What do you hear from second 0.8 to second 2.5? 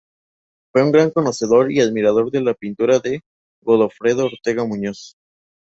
un gran conocedor y admirador de